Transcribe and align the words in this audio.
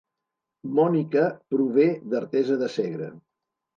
Mònica 0.79 1.25
prové 1.55 1.87
d'Artesa 2.15 2.59
de 2.63 2.71
Segre 2.79 3.15